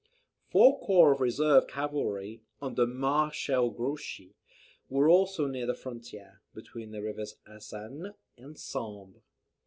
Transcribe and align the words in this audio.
]Four 0.51 0.79
corps 0.79 1.11
of 1.13 1.19
reserve 1.19 1.67
cavalry, 1.67 2.41
under 2.59 2.87
Marshal 2.87 3.69
Grouchy, 3.69 4.33
were 4.89 5.07
also 5.07 5.45
near 5.45 5.67
the 5.67 5.75
frontier, 5.75 6.41
between 6.55 6.89
the 6.89 7.03
rivers 7.03 7.35
Aisne 7.45 8.15
and 8.35 8.57
Sambre. 8.57 9.21